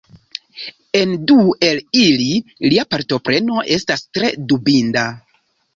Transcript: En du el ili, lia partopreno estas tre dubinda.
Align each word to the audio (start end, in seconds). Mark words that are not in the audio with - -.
En 1.01 1.13
du 1.31 1.37
el 1.69 1.83
ili, 2.05 2.31
lia 2.71 2.89
partopreno 2.97 3.69
estas 3.79 4.07
tre 4.19 4.35
dubinda. 4.53 5.11